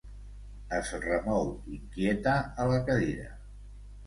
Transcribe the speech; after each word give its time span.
Es 0.77 0.93
remou 1.03 1.45
inquieta 1.75 2.35
a 2.65 2.67
la 2.73 2.81
cadira. 2.89 3.31